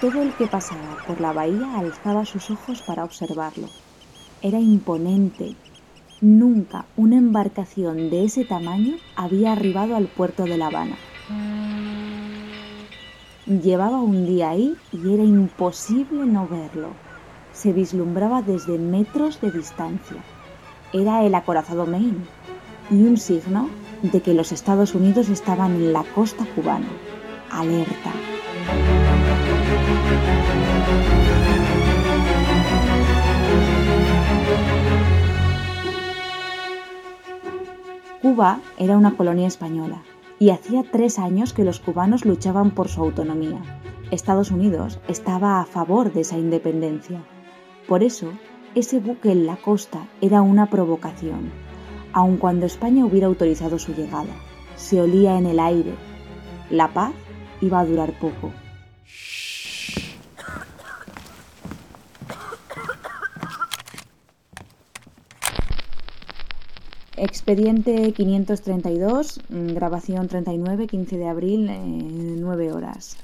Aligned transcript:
Todo 0.00 0.20
el 0.20 0.34
que 0.34 0.46
pasaba 0.46 0.98
por 1.06 1.22
la 1.22 1.32
bahía 1.32 1.78
alzaba 1.78 2.26
sus 2.26 2.50
ojos 2.50 2.82
para 2.82 3.02
observarlo. 3.02 3.68
Era 4.42 4.60
imponente. 4.60 5.56
Nunca 6.20 6.84
una 6.96 7.16
embarcación 7.16 8.10
de 8.10 8.24
ese 8.24 8.44
tamaño 8.44 8.96
había 9.16 9.52
arribado 9.52 9.96
al 9.96 10.08
puerto 10.08 10.44
de 10.44 10.58
La 10.58 10.66
Habana. 10.66 10.96
Llevaba 13.46 14.00
un 14.02 14.26
día 14.26 14.50
ahí 14.50 14.76
y 14.92 15.14
era 15.14 15.22
imposible 15.22 16.26
no 16.26 16.46
verlo. 16.46 16.90
Se 17.52 17.72
vislumbraba 17.72 18.42
desde 18.42 18.78
metros 18.78 19.40
de 19.40 19.50
distancia. 19.50 20.22
Era 20.92 21.24
el 21.24 21.34
acorazado 21.34 21.86
Maine 21.86 22.26
y 22.90 22.96
un 22.96 23.16
signo 23.16 23.70
de 24.02 24.20
que 24.20 24.34
los 24.34 24.52
Estados 24.52 24.94
Unidos 24.94 25.30
estaban 25.30 25.74
en 25.76 25.94
la 25.94 26.04
costa 26.04 26.44
cubana. 26.54 26.88
Alerta. 27.50 28.12
Cuba 38.22 38.60
era 38.78 38.96
una 38.96 39.14
colonia 39.14 39.46
española 39.46 40.02
y 40.38 40.48
hacía 40.50 40.82
tres 40.90 41.18
años 41.18 41.52
que 41.52 41.64
los 41.64 41.80
cubanos 41.80 42.24
luchaban 42.24 42.70
por 42.70 42.88
su 42.88 43.02
autonomía. 43.02 43.60
Estados 44.10 44.50
Unidos 44.50 44.98
estaba 45.06 45.60
a 45.60 45.66
favor 45.66 46.12
de 46.12 46.22
esa 46.22 46.38
independencia. 46.38 47.22
Por 47.86 48.02
eso, 48.02 48.32
ese 48.74 49.00
buque 49.00 49.32
en 49.32 49.46
la 49.46 49.56
costa 49.56 50.06
era 50.22 50.40
una 50.40 50.70
provocación, 50.70 51.50
aun 52.12 52.38
cuando 52.38 52.64
España 52.64 53.04
hubiera 53.04 53.26
autorizado 53.26 53.78
su 53.78 53.94
llegada. 53.94 54.34
Se 54.76 55.00
olía 55.00 55.36
en 55.36 55.46
el 55.46 55.60
aire. 55.60 55.94
La 56.70 56.94
paz 56.94 57.12
iba 57.60 57.80
a 57.80 57.84
durar 57.84 58.12
poco. 58.18 58.50
Expediente 67.18 68.12
532, 68.12 69.40
mm, 69.48 69.68
grabación 69.68 70.28
39, 70.28 70.86
15 70.86 71.16
de 71.16 71.26
abril, 71.26 71.70
9 72.40 72.72
horas. 72.74 73.16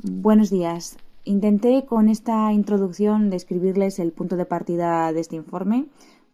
Buenos 0.00 0.50
días. 0.50 0.96
Intenté 1.24 1.84
con 1.86 2.08
esta 2.08 2.52
introducción 2.52 3.30
describirles 3.30 3.98
el 3.98 4.12
punto 4.12 4.36
de 4.36 4.44
partida 4.44 5.12
de 5.12 5.18
este 5.18 5.34
informe. 5.34 5.86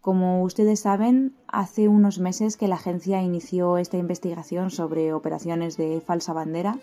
Como 0.02 0.42
ustedes 0.42 0.80
saben, 0.80 1.32
hace 1.48 1.88
unos 1.88 2.18
meses 2.18 2.58
que 2.58 2.68
la 2.68 2.74
agencia 2.74 3.22
inició 3.22 3.78
esta 3.78 3.96
investigación 3.96 4.70
sobre 4.70 5.14
operaciones 5.14 5.78
de 5.78 6.02
falsa 6.02 6.34
bandera. 6.34 6.78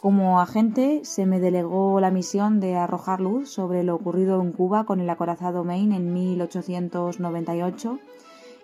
Como 0.00 0.40
agente 0.40 1.02
se 1.04 1.26
me 1.26 1.38
delegó 1.38 2.00
la 2.00 2.10
misión 2.10 2.58
de 2.58 2.74
arrojar 2.74 3.20
luz 3.20 3.50
sobre 3.50 3.84
lo 3.84 3.94
ocurrido 3.94 4.42
en 4.42 4.50
Cuba 4.50 4.84
con 4.84 4.98
el 4.98 5.08
acorazado 5.10 5.62
Maine 5.62 5.94
en 5.94 6.12
1898 6.12 8.00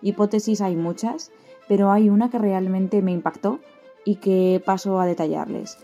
Hipótesis 0.03 0.61
hay 0.61 0.77
muchas, 0.77 1.33
pero 1.69 1.91
hay 1.91 2.09
una 2.09 2.31
que 2.31 2.39
realmente 2.39 3.03
me 3.03 3.13
impactó 3.13 3.61
y 4.05 4.17
que 4.17 4.63
paso 4.65 5.01
a 5.01 5.07
detallarles. 5.07 5.79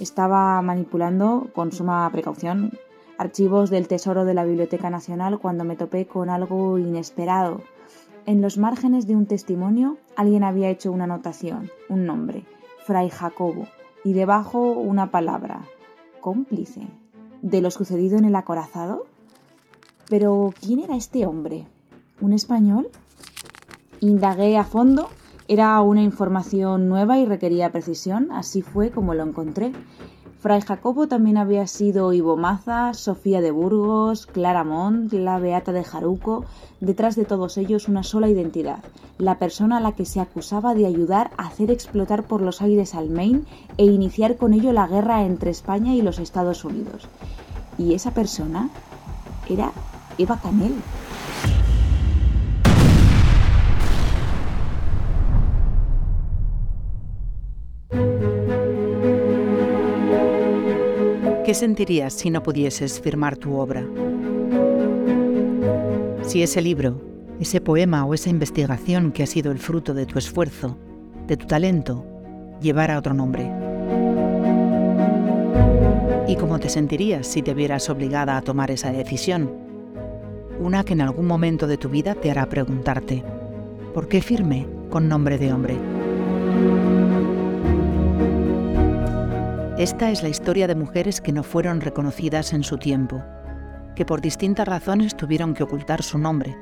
Estaba 0.00 0.60
manipulando 0.62 1.48
con 1.54 1.72
suma 1.72 2.08
precaución 2.10 2.72
archivos 3.18 3.68
del 3.68 3.88
Tesoro 3.88 4.24
de 4.24 4.32
la 4.32 4.44
Biblioteca 4.44 4.90
Nacional 4.90 5.38
cuando 5.40 5.64
me 5.64 5.76
topé 5.76 6.06
con 6.06 6.30
algo 6.30 6.78
inesperado. 6.78 7.62
En 8.26 8.40
los 8.40 8.58
márgenes 8.58 9.06
de 9.06 9.16
un 9.16 9.26
testimonio 9.26 9.98
alguien 10.16 10.44
había 10.44 10.70
hecho 10.70 10.92
una 10.92 11.04
anotación, 11.04 11.70
un 11.88 12.06
nombre, 12.06 12.44
Fray 12.86 13.10
Jacobo, 13.10 13.66
y 14.04 14.12
debajo 14.12 14.60
una 14.60 15.10
palabra, 15.10 15.62
cómplice, 16.20 16.86
de 17.42 17.60
lo 17.60 17.70
sucedido 17.70 18.18
en 18.18 18.24
el 18.24 18.36
acorazado. 18.36 19.06
Pero, 20.08 20.54
¿quién 20.60 20.80
era 20.80 20.96
este 20.96 21.26
hombre? 21.26 21.66
¿Un 22.20 22.32
español? 22.32 22.88
Indagué 24.00 24.56
a 24.56 24.64
fondo. 24.64 25.08
Era 25.46 25.80
una 25.80 26.02
información 26.02 26.88
nueva 26.88 27.18
y 27.18 27.24
requería 27.24 27.70
precisión. 27.70 28.30
Así 28.32 28.60
fue 28.62 28.90
como 28.90 29.14
lo 29.14 29.22
encontré. 29.22 29.72
Fray 30.40 30.60
Jacobo 30.60 31.08
también 31.08 31.36
había 31.36 31.66
sido 31.66 32.12
Ivo 32.12 32.36
Maza, 32.36 32.94
Sofía 32.94 33.40
de 33.40 33.50
Burgos, 33.50 34.26
Clara 34.26 34.62
Mont, 34.62 35.12
la 35.12 35.38
Beata 35.40 35.72
de 35.72 35.82
Jaruco, 35.82 36.44
detrás 36.80 37.16
de 37.16 37.24
todos 37.24 37.58
ellos 37.58 37.88
una 37.88 38.04
sola 38.04 38.28
identidad, 38.28 38.78
la 39.18 39.38
persona 39.38 39.78
a 39.78 39.80
la 39.80 39.92
que 39.92 40.04
se 40.04 40.20
acusaba 40.20 40.74
de 40.74 40.86
ayudar 40.86 41.32
a 41.38 41.48
hacer 41.48 41.72
explotar 41.72 42.22
por 42.22 42.40
los 42.40 42.62
aires 42.62 42.94
al 42.94 43.10
Maine 43.10 43.42
e 43.78 43.86
iniciar 43.86 44.36
con 44.36 44.52
ello 44.52 44.72
la 44.72 44.86
guerra 44.86 45.24
entre 45.24 45.50
España 45.50 45.96
y 45.96 46.02
los 46.02 46.20
Estados 46.20 46.64
Unidos. 46.64 47.08
Y 47.76 47.94
esa 47.94 48.12
persona 48.12 48.70
era 49.48 49.72
Eva 50.18 50.38
Canel. 50.40 50.74
¿Qué 61.48 61.54
sentirías 61.54 62.12
si 62.12 62.28
no 62.28 62.42
pudieses 62.42 63.00
firmar 63.00 63.38
tu 63.38 63.56
obra? 63.56 63.82
Si 66.20 66.42
ese 66.42 66.60
libro, 66.60 67.00
ese 67.40 67.62
poema 67.62 68.04
o 68.04 68.12
esa 68.12 68.28
investigación 68.28 69.12
que 69.12 69.22
ha 69.22 69.26
sido 69.26 69.50
el 69.50 69.58
fruto 69.58 69.94
de 69.94 70.04
tu 70.04 70.18
esfuerzo, 70.18 70.76
de 71.26 71.38
tu 71.38 71.46
talento, 71.46 72.04
llevara 72.60 72.98
otro 72.98 73.14
nombre. 73.14 73.50
¿Y 76.26 76.36
cómo 76.36 76.60
te 76.60 76.68
sentirías 76.68 77.26
si 77.26 77.40
te 77.40 77.54
vieras 77.54 77.88
obligada 77.88 78.36
a 78.36 78.42
tomar 78.42 78.70
esa 78.70 78.92
decisión? 78.92 79.50
Una 80.60 80.84
que 80.84 80.92
en 80.92 81.00
algún 81.00 81.26
momento 81.26 81.66
de 81.66 81.78
tu 81.78 81.88
vida 81.88 82.14
te 82.14 82.30
hará 82.30 82.46
preguntarte, 82.50 83.24
¿por 83.94 84.06
qué 84.06 84.20
firme 84.20 84.66
con 84.90 85.08
nombre 85.08 85.38
de 85.38 85.50
hombre? 85.54 85.78
Esta 89.78 90.10
es 90.10 90.24
la 90.24 90.28
historia 90.28 90.66
de 90.66 90.74
mujeres 90.74 91.20
que 91.20 91.30
no 91.30 91.44
fueron 91.44 91.80
reconocidas 91.80 92.52
en 92.52 92.64
su 92.64 92.78
tiempo, 92.78 93.22
que 93.94 94.04
por 94.04 94.20
distintas 94.20 94.66
razones 94.66 95.16
tuvieron 95.16 95.54
que 95.54 95.62
ocultar 95.62 96.02
su 96.02 96.18
nombre, 96.18 96.56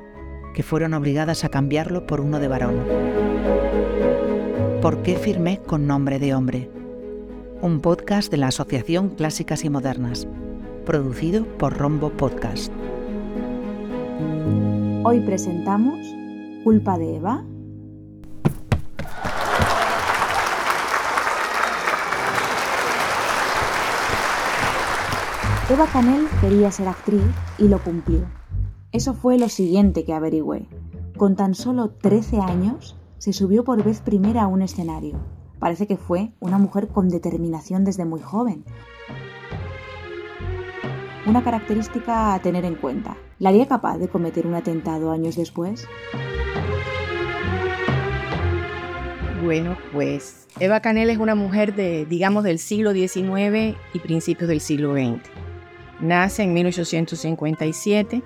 que 0.53 0.61
fueron 0.61 0.93
obligadas 0.93 1.43
a 1.43 1.49
cambiarlo 1.49 2.05
por 2.05 2.21
uno 2.21 2.39
de 2.39 2.47
varón. 2.47 2.75
¿Por 4.83 5.01
qué 5.01 5.15
firmé 5.15 5.59
con 5.65 5.87
nombre 5.87 6.19
de 6.19 6.35
hombre? 6.35 6.69
Un 7.59 7.81
podcast 7.81 8.29
de 8.29 8.37
la 8.37 8.49
Asociación 8.49 9.09
Clásicas 9.09 9.65
y 9.65 9.71
Modernas, 9.71 10.27
producido 10.85 11.43
por 11.57 11.75
Rombo 11.75 12.11
Podcast. 12.11 12.71
Hoy 15.03 15.21
presentamos 15.21 15.97
Culpa 16.63 16.99
de 16.99 17.15
Eva 17.15 17.43
Eva 25.69 25.85
Canel 25.91 26.27
quería 26.39 26.71
ser 26.71 26.87
actriz 26.87 27.21
y 27.57 27.67
lo 27.67 27.83
cumplió. 27.83 28.21
Eso 28.93 29.13
fue 29.13 29.37
lo 29.37 29.49
siguiente 29.49 30.05
que 30.05 30.13
averigüé. 30.13 30.65
Con 31.17 31.35
tan 31.35 31.55
solo 31.55 31.89
13 31.89 32.39
años, 32.39 32.95
se 33.17 33.33
subió 33.33 33.65
por 33.65 33.83
vez 33.83 33.99
primera 33.99 34.43
a 34.43 34.47
un 34.47 34.61
escenario. 34.61 35.19
Parece 35.59 35.85
que 35.85 35.97
fue 35.97 36.31
una 36.39 36.57
mujer 36.57 36.87
con 36.87 37.09
determinación 37.09 37.83
desde 37.83 38.05
muy 38.05 38.21
joven. 38.21 38.63
Una 41.25 41.43
característica 41.43 42.33
a 42.33 42.39
tener 42.39 42.63
en 42.63 42.75
cuenta. 42.75 43.17
¿La 43.37 43.49
haría 43.49 43.67
capaz 43.67 43.97
de 43.97 44.07
cometer 44.07 44.47
un 44.47 44.55
atentado 44.55 45.11
años 45.11 45.35
después? 45.35 45.85
Bueno, 49.43 49.77
pues 49.91 50.47
Eva 50.61 50.79
Canel 50.79 51.09
es 51.09 51.17
una 51.17 51.35
mujer 51.35 51.75
de, 51.75 52.05
digamos, 52.05 52.45
del 52.45 52.57
siglo 52.57 52.93
XIX 52.93 53.77
y 53.91 53.99
principios 53.99 54.47
del 54.47 54.61
siglo 54.61 54.93
XX. 54.93 55.36
Nace 55.99 56.43
en 56.43 56.53
1857, 56.53 58.21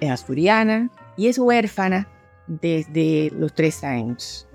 es 0.00 0.10
asturiana 0.10 0.90
y 1.16 1.28
es 1.28 1.38
huérfana 1.38 2.08
desde 2.48 3.30
los 3.30 3.54
tres 3.54 3.84
años. 3.84 4.48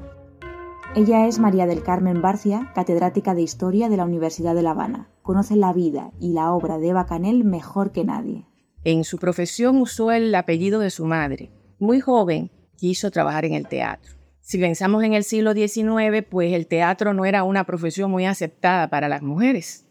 Ella 0.95 1.27
es 1.27 1.39
María 1.39 1.65
del 1.65 1.83
Carmen 1.83 2.21
Barcia, 2.21 2.71
catedrática 2.75 3.35
de 3.35 3.41
Historia 3.41 3.87
de 3.87 3.97
la 3.97 4.05
Universidad 4.05 4.55
de 4.55 4.63
La 4.63 4.71
Habana. 4.71 5.09
Conoce 5.21 5.55
la 5.55 5.71
vida 5.71 6.11
y 6.19 6.33
la 6.33 6.51
obra 6.51 6.77
de 6.77 6.89
Eva 6.89 7.05
Canel 7.05 7.45
mejor 7.45 7.91
que 7.91 8.03
nadie. 8.03 8.45
En 8.83 9.03
su 9.03 9.17
profesión 9.17 9.77
usó 9.81 10.11
el 10.11 10.33
apellido 10.35 10.79
de 10.79 10.89
su 10.89 11.05
madre. 11.05 11.51
Muy 11.79 12.01
joven 12.01 12.51
quiso 12.75 13.11
trabajar 13.11 13.45
en 13.45 13.53
el 13.53 13.67
teatro. 13.67 14.13
Si 14.41 14.57
pensamos 14.57 15.03
en 15.03 15.13
el 15.13 15.23
siglo 15.23 15.53
XIX, 15.53 16.25
pues 16.29 16.53
el 16.53 16.67
teatro 16.67 17.13
no 17.13 17.25
era 17.25 17.43
una 17.43 17.65
profesión 17.65 18.11
muy 18.11 18.25
aceptada 18.25 18.89
para 18.89 19.09
las 19.09 19.21
mujeres. 19.21 19.86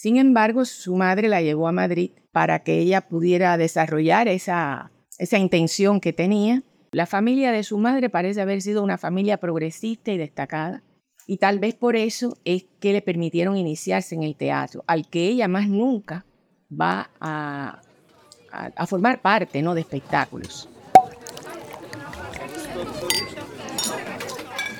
Sin 0.00 0.16
embargo, 0.16 0.64
su 0.64 0.96
madre 0.96 1.28
la 1.28 1.42
llevó 1.42 1.68
a 1.68 1.72
Madrid 1.72 2.12
para 2.32 2.60
que 2.60 2.78
ella 2.78 3.02
pudiera 3.02 3.58
desarrollar 3.58 4.28
esa, 4.28 4.90
esa 5.18 5.36
intención 5.36 6.00
que 6.00 6.14
tenía. 6.14 6.62
La 6.90 7.04
familia 7.04 7.52
de 7.52 7.62
su 7.64 7.76
madre 7.76 8.08
parece 8.08 8.40
haber 8.40 8.62
sido 8.62 8.82
una 8.82 8.96
familia 8.96 9.36
progresista 9.36 10.10
y 10.10 10.16
destacada. 10.16 10.82
Y 11.26 11.36
tal 11.36 11.58
vez 11.58 11.74
por 11.74 11.96
eso 11.96 12.38
es 12.46 12.64
que 12.80 12.94
le 12.94 13.02
permitieron 13.02 13.58
iniciarse 13.58 14.14
en 14.14 14.22
el 14.22 14.36
teatro, 14.36 14.84
al 14.86 15.06
que 15.06 15.28
ella 15.28 15.48
más 15.48 15.68
nunca 15.68 16.24
va 16.72 17.10
a, 17.20 17.82
a, 18.52 18.86
formar 18.86 19.20
parte 19.20 19.60
¿no? 19.60 19.74
de 19.74 19.82
espectáculos. 19.82 20.66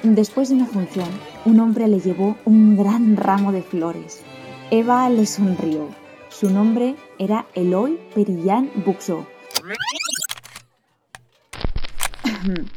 Después 0.02 0.48
de 0.48 0.54
una 0.54 0.66
función, 0.66 1.10
un 1.44 1.60
hombre 1.60 1.88
le 1.88 2.00
llevó 2.00 2.38
un 2.46 2.74
gran 2.74 3.18
ramo 3.18 3.52
de 3.52 3.60
flores. 3.60 4.24
Eva 4.72 5.10
le 5.10 5.26
sonrió. 5.26 5.88
Su 6.28 6.48
nombre 6.48 6.94
era 7.18 7.44
Eloy 7.54 7.98
Perillán 8.14 8.70
Buxo. 8.84 9.26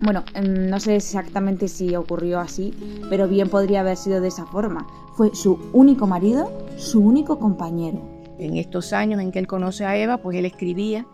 Bueno, 0.00 0.24
em, 0.34 0.68
no 0.68 0.80
sé 0.80 0.96
exactamente 0.96 1.68
si 1.68 1.94
ocurrió 1.94 2.40
así, 2.40 2.74
pero 3.08 3.28
bien 3.28 3.48
podría 3.48 3.80
haber 3.80 3.96
sido 3.96 4.20
de 4.20 4.28
esa 4.28 4.44
forma. 4.44 4.86
Fue 5.14 5.34
su 5.34 5.70
único 5.72 6.06
marido, 6.06 6.52
su 6.76 7.00
único 7.00 7.38
compañero. 7.38 8.02
En 8.38 8.56
estos 8.56 8.92
años 8.92 9.20
en 9.20 9.30
que 9.30 9.38
él 9.38 9.46
conoce 9.46 9.86
a 9.86 9.96
Eva, 9.96 10.18
pues 10.18 10.36
él 10.36 10.44
escribía 10.44 11.06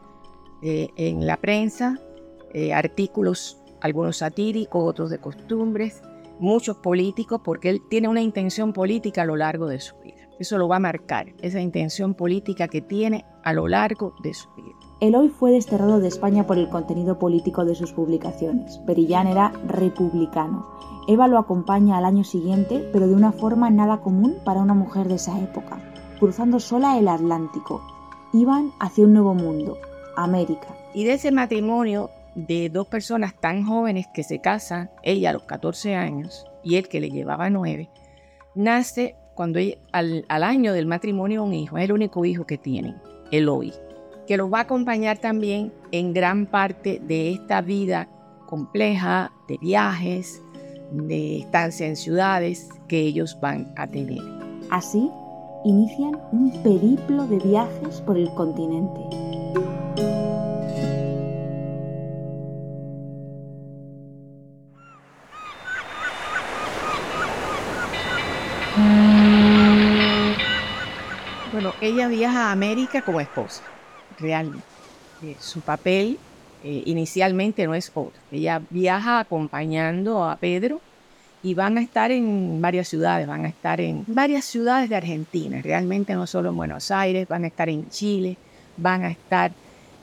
eh, 0.62 0.88
en 0.96 1.26
la 1.26 1.36
prensa 1.36 2.00
eh, 2.52 2.72
artículos, 2.72 3.58
algunos 3.80 4.16
satíricos, 4.16 4.82
otros 4.82 5.10
de 5.10 5.18
costumbres, 5.18 6.02
muchos 6.40 6.78
políticos, 6.78 7.42
porque 7.44 7.70
él 7.70 7.82
tiene 7.88 8.08
una 8.08 8.22
intención 8.22 8.72
política 8.72 9.22
a 9.22 9.26
lo 9.26 9.36
largo 9.36 9.66
de 9.66 9.78
su 9.78 9.94
vida. 9.96 9.99
Eso 10.40 10.56
lo 10.56 10.68
va 10.68 10.76
a 10.76 10.80
marcar, 10.80 11.34
esa 11.42 11.60
intención 11.60 12.14
política 12.14 12.66
que 12.66 12.80
tiene 12.80 13.26
a 13.44 13.52
lo 13.52 13.68
largo 13.68 14.14
de 14.22 14.32
su 14.32 14.48
vida. 14.54 14.74
Eloy 15.00 15.28
fue 15.28 15.52
desterrado 15.52 16.00
de 16.00 16.08
España 16.08 16.46
por 16.46 16.56
el 16.56 16.70
contenido 16.70 17.18
político 17.18 17.66
de 17.66 17.74
sus 17.74 17.92
publicaciones. 17.92 18.78
Perillán 18.86 19.26
era 19.26 19.52
republicano. 19.66 20.66
Eva 21.08 21.28
lo 21.28 21.36
acompaña 21.36 21.98
al 21.98 22.06
año 22.06 22.24
siguiente, 22.24 22.88
pero 22.90 23.06
de 23.06 23.14
una 23.14 23.32
forma 23.32 23.68
nada 23.68 23.98
común 24.00 24.36
para 24.42 24.60
una 24.60 24.72
mujer 24.72 25.08
de 25.08 25.16
esa 25.16 25.38
época, 25.38 25.78
cruzando 26.18 26.58
sola 26.58 26.98
el 26.98 27.08
Atlántico. 27.08 27.82
Iban 28.32 28.70
hacia 28.80 29.04
un 29.04 29.12
nuevo 29.12 29.34
mundo, 29.34 29.76
América. 30.16 30.68
Y 30.94 31.04
de 31.04 31.14
ese 31.14 31.32
matrimonio 31.32 32.08
de 32.34 32.70
dos 32.70 32.86
personas 32.86 33.34
tan 33.38 33.66
jóvenes 33.66 34.06
que 34.14 34.22
se 34.22 34.40
casan, 34.40 34.90
ella 35.02 35.30
a 35.30 35.32
los 35.34 35.42
14 35.42 35.96
años 35.96 36.46
y 36.62 36.76
él 36.76 36.88
que 36.88 37.00
le 37.00 37.10
llevaba 37.10 37.50
9, 37.50 37.90
nace 38.54 39.16
cuando 39.40 39.58
al, 39.92 40.26
al 40.28 40.42
año 40.42 40.74
del 40.74 40.84
matrimonio 40.84 41.42
un 41.42 41.54
hijo, 41.54 41.78
es 41.78 41.84
el 41.84 41.92
único 41.92 42.26
hijo 42.26 42.44
que 42.44 42.58
tienen, 42.58 42.96
Eloy 43.30 43.72
que 44.26 44.36
los 44.36 44.52
va 44.52 44.58
a 44.58 44.62
acompañar 44.64 45.16
también 45.16 45.72
en 45.92 46.12
gran 46.12 46.44
parte 46.44 47.00
de 47.00 47.32
esta 47.32 47.62
vida 47.62 48.06
compleja 48.44 49.32
de 49.48 49.56
viajes, 49.56 50.42
de 50.92 51.38
estancia 51.38 51.86
en 51.86 51.96
ciudades 51.96 52.68
que 52.86 53.00
ellos 53.00 53.38
van 53.40 53.72
a 53.76 53.86
tener. 53.86 54.20
Así, 54.70 55.10
inician 55.64 56.20
un 56.32 56.52
periplo 56.62 57.26
de 57.26 57.38
viajes 57.38 58.02
por 58.02 58.18
el 58.18 58.28
continente. 58.34 59.00
Ella 71.80 72.08
viaja 72.08 72.48
a 72.48 72.52
América 72.52 73.02
como 73.02 73.20
esposa 73.20 73.62
realmente. 74.18 74.64
Eh, 75.22 75.36
su 75.38 75.60
papel 75.60 76.18
eh, 76.62 76.82
inicialmente 76.86 77.66
no 77.66 77.74
es 77.74 77.90
otro. 77.94 78.12
Ella 78.30 78.60
viaja 78.70 79.20
acompañando 79.20 80.24
a 80.24 80.36
Pedro 80.36 80.80
y 81.42 81.54
van 81.54 81.78
a 81.78 81.80
estar 81.80 82.10
en 82.10 82.60
varias 82.60 82.88
ciudades, 82.88 83.26
van 83.26 83.44
a 83.44 83.48
estar 83.48 83.80
en 83.80 84.04
varias 84.06 84.44
ciudades 84.44 84.90
de 84.90 84.96
Argentina, 84.96 85.60
realmente 85.62 86.14
no 86.14 86.26
solo 86.26 86.50
en 86.50 86.56
Buenos 86.56 86.90
Aires, 86.90 87.26
van 87.28 87.44
a 87.44 87.46
estar 87.46 87.70
en 87.70 87.88
Chile, 87.88 88.36
van 88.76 89.04
a 89.04 89.10
estar 89.10 89.52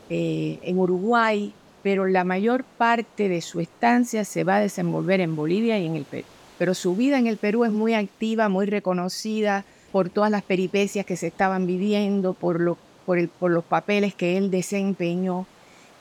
eh, 0.09 0.57
en 0.63 0.79
Uruguay, 0.79 1.53
pero 1.83 2.07
la 2.07 2.24
mayor 2.24 2.63
parte 2.63 3.29
de 3.29 3.41
su 3.41 3.59
estancia 3.59 4.25
se 4.25 4.44
va 4.44 4.56
a 4.56 4.62
desenvolver 4.62 5.21
en 5.21 5.35
Bolivia 5.35 5.77
y 5.77 5.85
en 5.85 5.95
el 5.95 6.06
Perú. 6.06 6.25
Pero 6.57 6.74
su 6.74 6.95
vida 6.95 7.19
en 7.19 7.27
el 7.27 7.38
Perú 7.38 7.65
es 7.65 7.71
muy 7.71 7.94
activa, 7.94 8.50
muy 8.50 8.65
reconocida 8.65 9.63
por 9.92 10.10
todas 10.10 10.31
las 10.31 10.44
peripecias 10.44 11.06
que 11.06 11.18
se 11.18 11.28
estaban 11.28 11.66
viviendo, 11.68 12.34
por 12.34 12.60
lo 12.60 12.78
por, 13.07 13.50
los 13.50 13.63
papeles 13.63 14.13
que 14.13 14.38
él 14.38 14.51
desempeñó. 14.51 15.48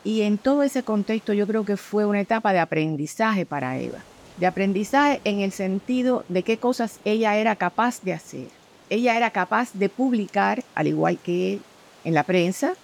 Y 0.04 0.22
en 0.22 0.38
todo 0.38 0.62
ese 0.62 0.82
contexto 0.82 1.32
yo 1.32 1.46
creo 1.46 1.64
que 1.64 1.76
fue 1.76 2.04
una 2.04 2.20
etapa 2.20 2.52
de 2.52 2.58
aprendizaje 2.58 3.46
para 3.46 3.78
Eva. 3.78 3.98
De 4.38 4.46
aprendizaje 4.46 5.20
en 5.24 5.40
el 5.40 5.52
sentido 5.52 6.24
de 6.28 6.42
qué 6.42 6.58
cosas 6.58 6.98
ella 7.04 7.36
era 7.36 7.56
capaz 7.56 8.02
de 8.02 8.12
hacer. 8.12 8.48
Ella 8.90 9.16
era 9.16 9.30
capaz 9.30 9.72
de 9.72 9.88
publicar, 9.88 10.62
al 10.74 10.88
igual 10.88 11.18
que 11.18 11.54
él, 11.54 11.62
en 12.04 12.14
la 12.14 12.24
prensa, 12.24 12.74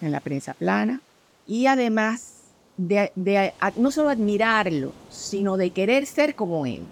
en 0.00 0.10
la 0.10 0.20
prensa 0.20 0.54
plana, 0.54 1.00
y 1.46 1.66
además 1.66 2.34
de, 2.76 3.12
no 3.76 3.90
solo 3.90 4.08
admirarlo, 4.08 4.92
sino 5.10 5.56
de 5.56 5.70
querer 5.70 6.06
ser 6.06 6.34
como 6.34 6.66
él, 6.66 6.82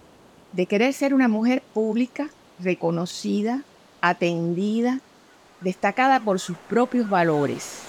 de 0.52 0.66
querer 0.66 0.92
ser 0.92 1.14
una 1.14 1.26
mujer 1.26 1.62
pública, 1.74 2.28
reconocida, 2.62 3.62
atendida, 4.00 5.00
destacada 5.60 6.20
por 6.20 6.40
sus 6.40 6.56
propios 6.56 7.08
valores. 7.08 7.82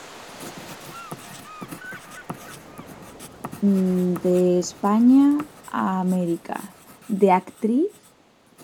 Mm, 3.61 4.13
de 4.23 4.59
España 4.59 5.37
a 5.71 5.99
América, 5.99 6.59
de 7.07 7.31
actriz 7.31 7.87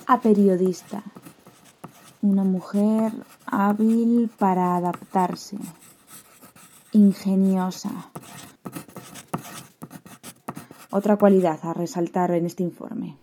a 0.08 0.20
periodista, 0.22 1.04
una 2.22 2.44
mujer 2.44 3.12
hábil 3.46 4.30
para 4.40 4.76
adaptarse, 4.76 5.58
ingeniosa. 6.94 7.92
Otra 10.90 11.18
cualidad 11.18 11.60
a 11.64 11.74
resaltar 11.74 12.32
en 12.32 12.46
este 12.46 12.64
informe. 12.64 13.18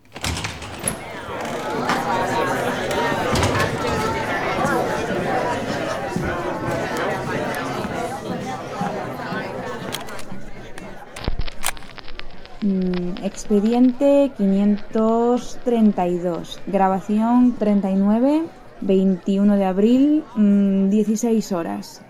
Expediente 13.23 14.31
532. 14.37 16.61
Grabación 16.67 17.55
39, 17.57 18.43
21 18.81 19.55
de 19.55 19.65
abril, 19.65 20.23
16 20.35 21.51
mm, 21.51 21.55
horas. 21.55 22.01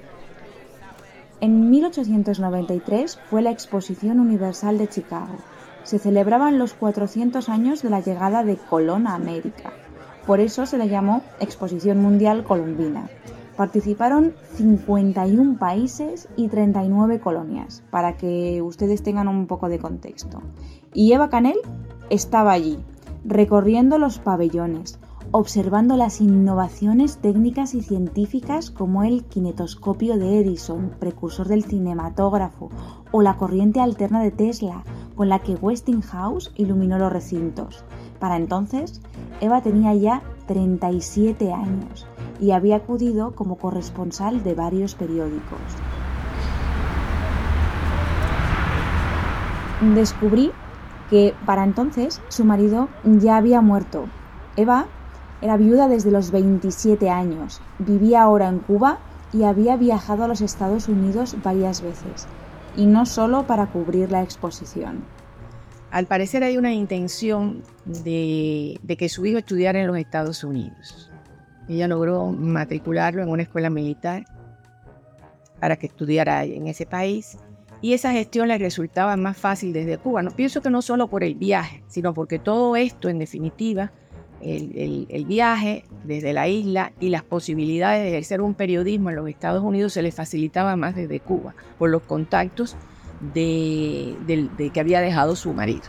En 1.42 1.70
1893 1.70 3.20
fue 3.30 3.42
la 3.42 3.52
Exposición 3.52 4.20
Universal 4.20 4.78
de 4.78 4.88
Chicago. 4.88 5.36
Se 5.84 6.00
celebraban 6.00 6.58
los 6.58 6.74
400 6.74 7.50
años 7.50 7.82
de 7.82 7.90
la 7.90 8.00
llegada 8.00 8.44
de 8.44 8.58
Colón 8.58 9.08
a 9.08 9.16
América. 9.16 9.74
Por 10.26 10.40
eso 10.40 10.66
se 10.66 10.78
le 10.78 10.90
llamó 10.90 11.22
Exposición 11.40 12.02
Mundial 12.02 12.44
Colombina. 12.44 13.10
Participaron 13.58 14.34
51 14.56 15.58
países 15.58 16.28
y 16.36 16.50
39 16.50 17.22
colonias, 17.22 17.84
para 17.90 18.18
que 18.18 18.62
ustedes 18.62 19.02
tengan 19.02 19.30
un 19.30 19.48
poco 19.48 19.70
de 19.70 19.80
contexto. 19.80 20.42
Y 20.94 21.14
Eva 21.14 21.30
Canel 21.30 21.58
estaba 22.10 22.52
allí, 22.52 22.80
recorriendo 23.24 23.98
los 23.98 24.20
pabellones, 24.20 25.00
observando 25.32 25.96
las 25.96 26.20
innovaciones 26.20 27.18
técnicas 27.20 27.76
y 27.76 27.82
científicas 27.82 28.72
como 28.72 29.04
el 29.04 29.24
kinetoscopio 29.24 30.18
de 30.18 30.42
Edison, 30.42 30.92
precursor 31.00 31.48
del 31.48 31.64
cinematógrafo, 31.64 32.70
o 33.12 33.22
la 33.22 33.38
corriente 33.38 33.80
alterna 33.80 34.22
de 34.22 34.32
Tesla, 34.32 34.84
con 35.16 35.30
la 35.30 35.40
que 35.40 35.56
Westinghouse 35.56 36.52
iluminó 36.56 37.00
los 37.00 37.14
recintos. 37.14 37.86
Para 38.20 38.36
entonces, 38.36 39.02
Eva 39.40 39.62
tenía 39.62 39.94
ya 39.94 40.24
37 40.48 41.54
años 41.54 42.06
y 42.40 42.52
había 42.52 42.78
acudido 42.78 43.32
como 43.36 43.58
corresponsal 43.58 44.44
de 44.44 44.54
varios 44.56 44.96
periódicos. 44.96 45.60
Descubrí 49.94 50.52
que 51.10 51.34
para 51.46 51.64
entonces 51.64 52.22
su 52.30 52.46
marido 52.46 52.90
ya 53.04 53.38
había 53.38 53.62
muerto. 53.62 54.06
Eva 54.56 54.88
era 55.42 55.58
viuda 55.58 55.88
desde 55.88 56.12
los 56.12 56.32
27 56.32 57.10
años, 57.10 57.62
vivía 57.80 58.24
ahora 58.24 58.48
en 58.48 58.60
Cuba 58.60 59.00
y 59.34 59.44
había 59.44 59.76
viajado 59.76 60.24
a 60.24 60.28
los 60.28 60.42
Estados 60.42 60.88
Unidos 60.88 61.36
varias 61.44 61.82
veces, 61.82 62.26
y 62.78 62.86
no 62.86 63.06
solo 63.06 63.46
para 63.46 63.68
cubrir 63.68 64.12
la 64.12 64.24
exposición. 64.24 65.04
Al 65.92 66.08
parecer 66.08 66.44
hay 66.44 66.58
una 66.58 66.74
intención 66.74 67.64
de, 67.86 68.80
de 68.82 68.98
que 68.98 69.10
su 69.10 69.26
hijo 69.26 69.38
estudiara 69.38 69.80
en 69.80 69.88
los 69.88 69.98
Estados 69.98 70.44
Unidos. 70.44 71.12
Ella 71.68 71.88
logró 71.88 72.28
matricularlo 72.32 73.24
en 73.24 73.30
una 73.30 73.44
escuela 73.44 73.70
militar 73.70 74.26
para 75.60 75.78
que 75.78 75.88
estudiara 75.88 76.44
en 76.44 76.68
ese 76.68 76.86
país 76.86 77.38
y 77.82 77.94
esa 77.94 78.12
gestión 78.12 78.48
le 78.48 78.58
resultaba 78.58 79.16
más 79.16 79.38
fácil 79.38 79.74
desde 79.74 79.98
Cuba. 79.98 80.24
No, 80.24 80.32
pienso 80.32 80.62
que 80.62 80.70
no 80.70 80.82
solo 80.82 81.08
por 81.08 81.24
el 81.24 81.36
viaje, 81.36 81.84
sino 81.88 82.14
porque 82.14 82.40
todo 82.40 82.76
esto, 82.76 83.10
en 83.10 83.20
definitiva, 83.20 83.92
el, 84.42 85.26
viaje 85.28 85.86
desde 86.04 86.34
la 86.34 86.48
isla 86.48 86.94
y 87.00 87.10
las 87.10 87.24
posibilidades 87.24 88.04
de 88.04 88.10
ejercer 88.10 88.42
un 88.42 88.54
periodismo 88.54 89.10
en 89.10 89.16
los 89.16 89.28
Estados 89.28 89.64
Unidos 89.64 89.94
se 89.94 90.02
le 90.02 90.12
facilitaba 90.12 90.76
más 90.76 90.96
desde 90.96 91.20
Cuba 91.20 91.56
por 91.78 91.90
los 91.90 92.04
contactos 92.04 92.76
de, 93.34 94.16
que 94.74 94.80
había 94.80 95.02
dejado 95.02 95.36
su 95.36 95.54
marido. 95.54 95.84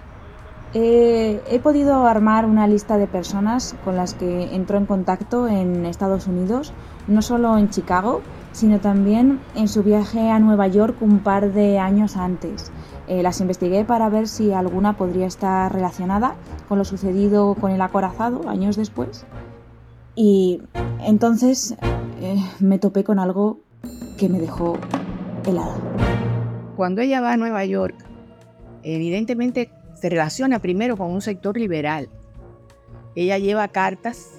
He 0.79 1.61
podido 1.63 2.07
armar 2.07 2.45
una 2.45 2.67
lista 2.67 2.99
de 2.99 3.07
personas 3.07 3.75
con 3.85 3.97
las 3.97 4.15
que 4.15 4.55
entró 4.55 4.79
en 4.79 4.87
contacto 4.87 5.49
en 5.49 5.87
Estados 5.87 6.27
Unidos, 6.27 6.73
no 7.07 7.23
solo 7.23 7.57
en 7.57 7.71
Chicago, 7.71 8.21
sino 8.53 8.81
también 8.81 9.41
en 9.55 9.69
su 9.69 9.83
viaje 9.83 10.31
a 10.31 10.39
Nueva 10.39 10.67
York 10.67 10.97
un 11.01 11.21
par 11.21 11.53
de 11.53 11.79
años 11.79 12.17
antes. 12.17 12.73
Eh, 13.07 13.23
las 13.23 13.41
investigué 13.41 13.85
para 13.85 14.09
ver 14.09 14.29
si 14.29 14.53
alguna 14.53 14.97
podría 14.97 15.27
estar 15.27 15.73
relacionada 15.73 16.35
con 16.69 16.79
lo 16.79 16.85
sucedido 16.85 17.55
con 17.55 17.71
el 17.71 17.81
acorazado 17.81 18.49
años 18.49 18.77
después. 18.77 19.25
Y 20.15 20.63
entonces 21.01 21.77
eh, 22.21 22.37
me 22.59 22.79
topé 22.79 23.05
con 23.05 23.19
algo 23.19 23.61
que 24.19 24.29
me 24.29 24.41
dejó 24.41 24.79
helada. 25.45 25.77
Cuando 26.77 27.03
ella 27.03 27.21
va 27.21 27.33
a 27.33 27.37
Nueva 27.37 27.65
York, 27.65 27.95
evidentemente 28.83 29.71
se 29.97 30.09
relaciona 30.09 30.61
primero 30.61 30.97
con 30.97 31.11
un 31.11 31.21
sector 31.21 31.57
liberal. 31.57 32.09
Ella 33.15 33.39
lleva 33.39 33.67
cartas 33.69 34.33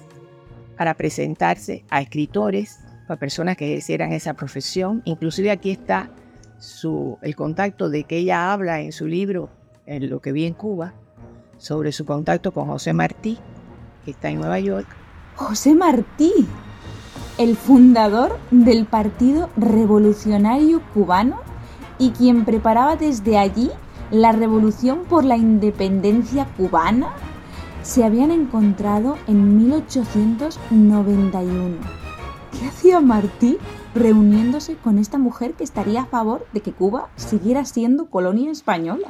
para 0.76 0.94
presentarse 0.94 1.84
a 1.90 2.00
escritores, 2.00 2.78
a 3.08 3.16
personas 3.16 3.56
que 3.56 3.66
ejercieran 3.66 4.12
esa 4.12 4.34
profesión. 4.34 5.02
Inclusive 5.04 5.50
aquí 5.50 5.70
está 5.70 6.10
el 7.22 7.36
contacto 7.36 7.90
de 7.90 8.04
que 8.04 8.18
ella 8.18 8.52
habla 8.52 8.80
en 8.80 8.92
su 8.92 9.06
libro, 9.06 9.50
en 9.86 10.08
lo 10.08 10.20
que 10.20 10.32
vi 10.32 10.44
en 10.44 10.54
Cuba, 10.54 10.94
sobre 11.56 11.90
su 11.92 12.04
contacto 12.04 12.52
con 12.52 12.68
José 12.68 12.92
Martí, 12.92 13.38
que 14.04 14.12
está 14.12 14.28
en 14.30 14.38
Nueva 14.38 14.60
York. 14.60 14.86
José 15.34 15.74
Martí, 15.74 16.32
el 17.38 17.56
fundador 17.56 18.38
del 18.50 18.86
Partido 18.86 19.50
Revolucionario 19.56 20.82
Cubano 20.94 21.40
y 21.98 22.10
quien 22.10 22.44
preparaba 22.44 22.96
desde 22.96 23.38
allí 23.38 23.70
la 24.10 24.32
revolución 24.32 25.04
por 25.08 25.24
la 25.24 25.36
independencia 25.36 26.46
cubana, 26.56 27.14
se 27.82 28.04
habían 28.04 28.30
encontrado 28.30 29.16
en 29.26 29.56
1891. 29.56 31.76
¿Qué 32.58 32.66
hacía 32.66 33.00
Martí 33.00 33.58
reuniéndose 33.94 34.76
con 34.76 34.98
esta 34.98 35.18
mujer 35.18 35.54
que 35.54 35.64
estaría 35.64 36.02
a 36.02 36.06
favor 36.06 36.46
de 36.52 36.60
que 36.60 36.72
Cuba 36.72 37.08
siguiera 37.16 37.64
siendo 37.64 38.06
colonia 38.06 38.50
española. 38.50 39.08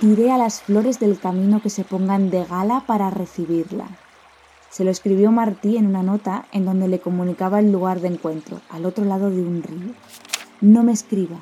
Diré 0.00 0.30
a 0.30 0.38
las 0.38 0.62
flores 0.62 1.00
del 1.00 1.18
camino 1.18 1.60
que 1.60 1.70
se 1.70 1.84
pongan 1.84 2.30
de 2.30 2.44
gala 2.44 2.84
para 2.86 3.10
recibirla. 3.10 3.86
Se 4.70 4.84
lo 4.84 4.90
escribió 4.90 5.32
Martí 5.32 5.76
en 5.76 5.86
una 5.86 6.02
nota 6.02 6.46
en 6.52 6.64
donde 6.64 6.88
le 6.88 7.00
comunicaba 7.00 7.58
el 7.58 7.72
lugar 7.72 8.00
de 8.00 8.08
encuentro, 8.08 8.60
al 8.70 8.86
otro 8.86 9.04
lado 9.04 9.28
de 9.28 9.42
un 9.42 9.62
río. 9.62 9.92
No 10.60 10.84
me 10.84 10.92
escriba. 10.92 11.36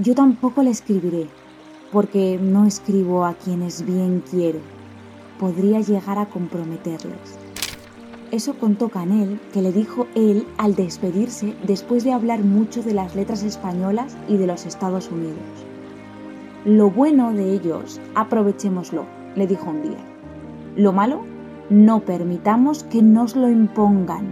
Yo 0.00 0.14
tampoco 0.14 0.62
le 0.62 0.70
escribiré, 0.70 1.26
porque 1.90 2.38
no 2.40 2.66
escribo 2.66 3.24
a 3.24 3.34
quienes 3.34 3.84
bien 3.84 4.22
quiero. 4.30 4.60
Podría 5.40 5.80
llegar 5.80 6.18
a 6.18 6.26
comprometerles. 6.26 7.36
Eso 8.30 8.54
contó 8.54 8.90
Canel, 8.90 9.40
que 9.52 9.60
le 9.60 9.72
dijo 9.72 10.06
él 10.14 10.46
al 10.56 10.76
despedirse 10.76 11.56
después 11.66 12.04
de 12.04 12.12
hablar 12.12 12.44
mucho 12.44 12.80
de 12.84 12.94
las 12.94 13.16
letras 13.16 13.42
españolas 13.42 14.16
y 14.28 14.36
de 14.36 14.46
los 14.46 14.66
Estados 14.66 15.10
Unidos. 15.10 15.38
Lo 16.64 16.90
bueno 16.90 17.32
de 17.32 17.54
ellos, 17.54 18.00
aprovechémoslo, 18.14 19.04
le 19.34 19.48
dijo 19.48 19.68
un 19.70 19.82
día. 19.82 19.98
Lo 20.76 20.92
malo, 20.92 21.22
no 21.70 22.00
permitamos 22.00 22.84
que 22.84 23.02
nos 23.02 23.34
lo 23.34 23.48
impongan. 23.48 24.26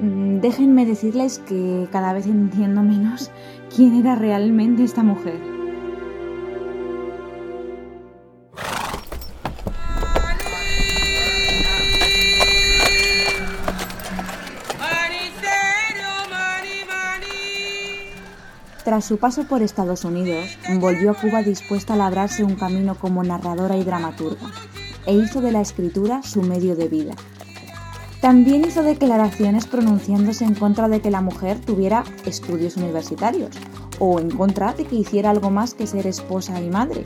Mm, 0.00 0.40
déjenme 0.40 0.84
decirles 0.84 1.38
que 1.38 1.86
cada 1.92 2.12
vez 2.12 2.26
entiendo 2.26 2.82
menos 2.82 3.30
quién 3.74 3.94
era 3.94 4.14
realmente 4.16 4.84
esta 4.84 5.02
mujer. 5.02 5.40
Tras 18.84 19.04
su 19.04 19.18
paso 19.18 19.44
por 19.44 19.62
Estados 19.62 20.04
Unidos, 20.04 20.58
volvió 20.80 21.12
a 21.12 21.14
Cuba 21.14 21.42
dispuesta 21.42 21.94
a 21.94 21.96
labrarse 21.96 22.42
un 22.42 22.56
camino 22.56 22.96
como 22.96 23.22
narradora 23.22 23.76
y 23.76 23.84
dramaturga, 23.84 24.50
e 25.06 25.14
hizo 25.14 25.40
de 25.40 25.52
la 25.52 25.60
escritura 25.60 26.22
su 26.24 26.42
medio 26.42 26.74
de 26.74 26.88
vida. 26.88 27.14
También 28.20 28.66
hizo 28.66 28.82
declaraciones 28.82 29.66
pronunciándose 29.66 30.44
en 30.44 30.54
contra 30.54 30.88
de 30.88 31.00
que 31.00 31.10
la 31.10 31.22
mujer 31.22 31.58
tuviera 31.58 32.04
estudios 32.26 32.76
universitarios, 32.76 33.56
o 33.98 34.20
en 34.20 34.30
contra 34.30 34.74
de 34.74 34.84
que 34.84 34.96
hiciera 34.96 35.30
algo 35.30 35.50
más 35.50 35.72
que 35.72 35.86
ser 35.86 36.06
esposa 36.06 36.60
y 36.60 36.68
madre, 36.68 37.04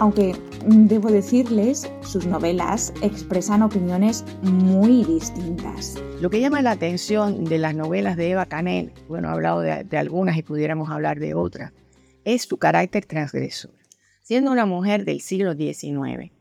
aunque 0.00 0.34
mm, 0.66 0.86
debo 0.86 1.10
decirles, 1.10 1.92
sus 2.00 2.24
novelas 2.24 2.94
expresan 3.02 3.62
opiniones 3.62 4.24
muy 4.42 5.04
distintas. 5.04 5.96
Lo 6.18 6.30
que 6.30 6.40
llama 6.40 6.62
la 6.62 6.70
atención 6.70 7.44
de 7.44 7.58
las 7.58 7.74
novelas 7.74 8.16
de 8.16 8.30
Eva 8.30 8.46
Canel, 8.46 8.92
bueno, 9.06 9.28
he 9.28 9.32
hablado 9.32 9.60
de, 9.60 9.84
de 9.84 9.98
algunas 9.98 10.38
y 10.38 10.42
pudiéramos 10.42 10.88
hablar 10.88 11.18
de 11.18 11.34
otras, 11.34 11.72
es 12.24 12.42
su 12.42 12.56
carácter 12.56 13.04
transgresor. 13.04 13.72
Siendo 14.22 14.50
una 14.50 14.64
mujer 14.64 15.04
del 15.04 15.20
siglo 15.20 15.54
XIX, 15.54 16.32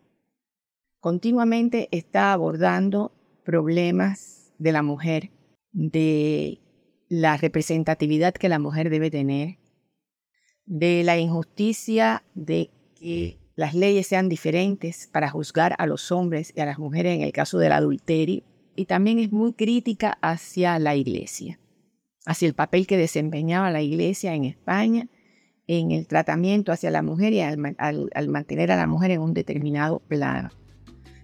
continuamente 1.02 1.90
está 1.92 2.32
abordando 2.32 3.12
problemas 3.48 4.52
de 4.58 4.74
la 4.74 4.84
mujer, 4.84 5.32
de 5.72 6.60
la 7.08 7.38
representatividad 7.38 8.34
que 8.34 8.50
la 8.50 8.60
mujer 8.60 8.90
debe 8.90 9.10
tener, 9.10 9.58
de 10.66 11.02
la 11.06 11.18
injusticia 11.18 12.26
de 12.36 12.72
que 13.00 13.40
las 13.56 13.74
leyes 13.74 14.06
sean 14.06 14.28
diferentes 14.28 15.08
para 15.14 15.30
juzgar 15.30 15.76
a 15.78 15.86
los 15.86 16.12
hombres 16.12 16.52
y 16.58 16.60
a 16.60 16.66
las 16.66 16.78
mujeres 16.78 17.16
en 17.16 17.22
el 17.22 17.32
caso 17.32 17.58
del 17.58 17.72
adulterio. 17.72 18.44
Y 18.76 18.84
también 18.84 19.18
es 19.18 19.32
muy 19.32 19.54
crítica 19.54 20.18
hacia 20.22 20.78
la 20.78 20.98
iglesia, 20.98 21.58
hacia 22.26 22.50
el 22.50 22.54
papel 22.54 22.86
que 22.86 22.98
desempeñaba 22.98 23.72
la 23.72 23.82
iglesia 23.82 24.36
en 24.36 24.44
España 24.44 25.08
en 25.68 25.92
el 25.92 26.06
tratamiento 26.06 26.74
hacia 26.74 26.92
la 26.92 27.02
mujer 27.02 27.32
y 27.32 27.40
al, 27.40 28.28
mantener 28.28 28.74
a 28.74 28.76
la 28.76 28.88
mujer 28.88 29.12
en 29.12 29.22
un 29.22 29.34
determinado 29.34 30.00
plano. 30.00 30.50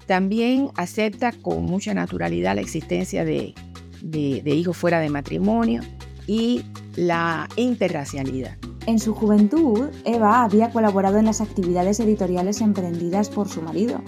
También 0.05 0.69
acepta 0.75 1.31
con 1.31 1.63
mucha 1.63 1.93
naturalidad 1.93 2.55
la 2.55 2.61
existencia 2.61 3.23
de, 3.25 3.53
de 4.01 4.55
hijos 4.55 4.75
fuera 4.75 4.99
de 4.99 5.09
matrimonio 5.09 5.81
y 6.27 6.63
la 6.95 7.47
interracialidad. 7.55 8.57
En 8.85 8.99
su 8.99 9.13
juventud, 9.13 9.89
Eva 10.03 10.43
había 10.43 10.71
colaborado 10.71 11.17
en 11.17 11.25
las 11.25 11.39
actividades 11.39 12.01
editoriales 12.01 12.59
emprendidas 12.59 13.29
por 13.29 13.47
su 13.47 13.61
marido. 13.61 14.01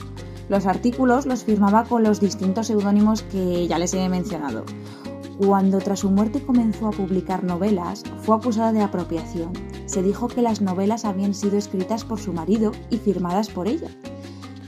Los 0.50 0.66
artículos 0.66 1.26
los 1.26 1.44
firmaba 1.44 1.86
con 1.86 2.04
los 2.04 2.20
distintos 2.20 2.68
seudónimos 2.68 3.24
que 3.24 3.68
ya 3.68 3.80
les 3.80 3.94
he 3.94 4.10
mencionado. 4.10 4.66
Cuando 5.38 5.80
tras 5.80 6.00
su 6.00 6.12
muerte 6.12 6.42
comenzó 6.42 6.88
a 6.88 6.92
publicar 6.92 7.44
novelas, 7.44 8.04
fue 8.22 8.36
acusada 8.36 8.72
de 8.72 8.82
apropiación. 8.82 9.54
Se 9.86 10.04
dijo 10.04 10.28
que 10.28 10.42
las 10.42 10.62
novelas 10.62 11.04
habían 11.04 11.34
sido 11.34 11.58
escritas 11.58 12.04
por 12.04 12.20
su 12.20 12.32
marido 12.32 12.72
y 12.90 12.98
firmadas 12.98 13.50
por 13.50 13.68
ella. 13.68 13.90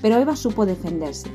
Pero 0.02 0.18
Eva 0.18 0.36
supo 0.36 0.66
defenderse. 0.66 1.30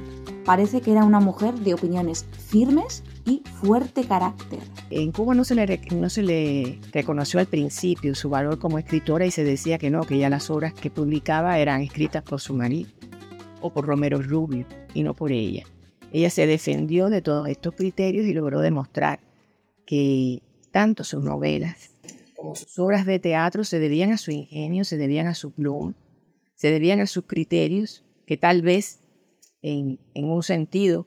Parece 0.45 0.81
que 0.81 0.90
era 0.90 1.04
una 1.04 1.21
mujer 1.21 1.54
de 1.54 1.75
opiniones 1.75 2.26
firmes 2.49 3.04
y 3.25 3.42
fuerte 3.61 4.04
carácter. 4.04 4.59
En 4.90 5.12
Cuba 5.12 5.35
no 5.35 5.45
se, 5.45 5.54
le, 5.54 5.81
no 5.95 6.11
se 6.11 6.23
le 6.23 6.81
reconoció 6.92 7.38
al 7.38 7.47
principio 7.47 8.14
su 8.14 8.28
valor 8.28 8.59
como 8.59 8.78
escritora 8.78 9.25
y 9.25 9.31
se 9.31 9.45
decía 9.45 9.78
que 9.78 9.90
no, 9.90 10.02
que 10.02 10.19
ya 10.19 10.28
las 10.28 10.50
obras 10.50 10.75
que 10.75 10.90
publicaba 10.90 11.59
eran 11.59 11.81
escritas 11.81 12.23
por 12.25 12.40
su 12.40 12.54
marido 12.54 12.90
o 13.61 13.71
por 13.71 13.87
Romero 13.87 14.21
Rubio 14.21 14.66
y 14.95 15.04
no 15.04 15.14
por 15.14 15.31
ella. 15.31 15.64
Ella 16.12 16.28
se 16.28 16.47
defendió 16.47 17.09
de 17.09 17.23
todos 17.23 17.49
estos 17.49 17.75
criterios 17.75 18.26
y 18.26 18.35
logró 18.35 18.61
demostrar 18.61 19.21
que 19.87 20.42
tanto 20.73 21.04
sus 21.04 21.23
novelas 21.23 21.90
como 22.37 22.57
sus 22.57 22.76
obras 22.81 23.07
de 23.07 23.21
teatro 23.21 23.62
se 23.62 23.78
debían 23.78 24.11
a 24.11 24.19
su 24.19 24.33
ingenio, 24.33 24.85
se 24.85 24.97
debían 24.97 25.28
a 25.28 25.35
su 25.35 25.52
pluma, 25.52 25.95
se 26.57 26.73
debían 26.73 26.99
a 26.99 27.07
sus 27.07 27.25
criterios, 27.25 28.04
que 28.33 28.39
tal 28.39 28.62
vez 28.62 28.99
en, 29.61 29.99
un 30.15 30.43
sentido 30.43 31.07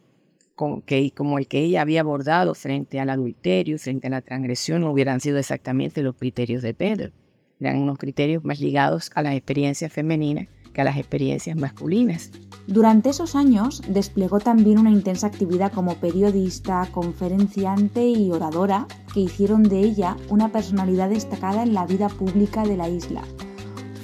que, 0.85 1.11
como 1.17 1.39
el 1.39 1.47
que 1.47 1.63
ella 1.63 1.81
había 1.81 2.01
abordado 2.01 2.53
frente 2.53 2.99
al 2.99 3.09
adulterio, 3.09 3.79
frente 3.79 4.05
a 4.05 4.09
la 4.11 4.21
transgresión, 4.21 4.81
no 4.81 4.91
hubieran 4.91 5.21
sido 5.21 5.39
exactamente 5.39 6.03
los 6.03 6.15
criterios 6.15 6.61
de 6.61 6.75
Pedro. 6.75 7.11
Eran 7.59 7.79
unos 7.79 7.97
criterios 7.97 8.43
más 8.43 8.59
ligados 8.59 9.09
a 9.15 9.23
las 9.23 9.33
experiencias 9.33 9.91
femeninas 9.91 10.47
que 10.71 10.81
a 10.81 10.83
las 10.83 10.97
experiencias 10.97 11.57
masculinas. 11.57 12.29
Durante 12.67 13.09
esos 13.09 13.35
años 13.35 13.81
desplegó 13.87 14.39
también 14.39 14.77
una 14.77 14.91
intensa 14.91 15.25
actividad 15.25 15.71
como 15.71 15.95
periodista, 15.95 16.87
conferenciante 16.91 18.07
y 18.07 18.29
oradora 18.29 18.85
que 19.15 19.21
hicieron 19.21 19.63
de 19.63 19.79
ella 19.79 20.15
una 20.29 20.51
personalidad 20.51 21.09
destacada 21.09 21.63
en 21.63 21.73
la 21.73 21.87
vida 21.87 22.07
pública 22.07 22.65
de 22.65 22.77
la 22.77 22.87
isla. 22.87 23.23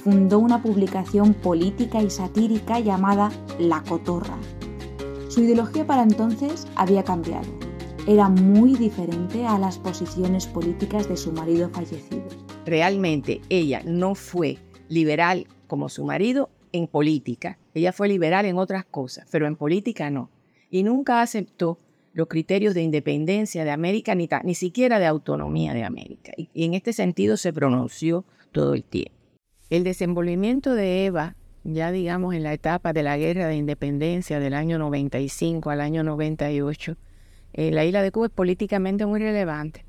Fundó 0.02 0.40
una 0.40 0.60
publicación 0.60 1.32
política 1.32 2.02
y 2.02 2.10
satírica 2.10 2.80
llamada 2.80 3.30
La 3.60 3.82
Cotorra. 3.84 4.36
Su 5.28 5.42
ideología 5.42 5.86
para 5.86 6.02
entonces 6.02 6.66
había 6.74 7.04
cambiado. 7.04 7.46
Era 8.08 8.28
muy 8.28 8.74
diferente 8.74 9.46
a 9.46 9.58
las 9.58 9.78
posiciones 9.78 10.48
políticas 10.48 11.08
de 11.08 11.16
su 11.16 11.30
marido 11.32 11.70
fallecido. 11.70 12.24
Realmente 12.66 13.42
ella 13.48 13.82
no 13.84 14.16
fue 14.16 14.58
liberal 14.88 15.46
como 15.68 15.88
su 15.88 16.04
marido 16.04 16.50
en 16.72 16.88
política. 16.88 17.58
Ella 17.72 17.92
fue 17.92 18.08
liberal 18.08 18.44
en 18.44 18.58
otras 18.58 18.84
cosas, 18.84 19.28
pero 19.30 19.46
en 19.46 19.54
política 19.54 20.10
no. 20.10 20.30
Y 20.68 20.82
nunca 20.82 21.22
aceptó 21.22 21.78
los 22.12 22.26
criterios 22.26 22.74
de 22.74 22.82
independencia 22.82 23.64
de 23.64 23.70
América, 23.70 24.16
ni, 24.16 24.28
ni 24.42 24.56
siquiera 24.56 24.98
de 24.98 25.06
autonomía 25.06 25.74
de 25.74 25.84
América. 25.84 26.32
Y 26.36 26.64
en 26.64 26.74
este 26.74 26.92
sentido 26.92 27.36
se 27.36 27.52
pronunció 27.52 28.24
todo 28.50 28.74
el 28.74 28.82
tiempo. 28.82 29.21
El 29.72 29.84
desenvolvimiento 29.84 30.74
de 30.74 31.06
Eva, 31.06 31.34
ya 31.64 31.90
digamos 31.92 32.34
en 32.34 32.42
la 32.42 32.52
etapa 32.52 32.92
de 32.92 33.02
la 33.02 33.16
guerra 33.16 33.46
de 33.46 33.56
independencia 33.56 34.38
del 34.38 34.52
año 34.52 34.78
95 34.78 35.70
al 35.70 35.80
año 35.80 36.04
98, 36.04 36.98
en 37.54 37.74
la 37.74 37.86
isla 37.86 38.02
de 38.02 38.12
Cuba 38.12 38.26
es 38.26 38.32
políticamente 38.32 39.06
muy 39.06 39.18
relevante. 39.18 39.86